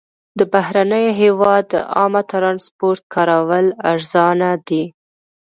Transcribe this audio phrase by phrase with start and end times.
[0.39, 4.83] د بهرني هېواد د عامه ترانسپورټ کارول ارزانه دي.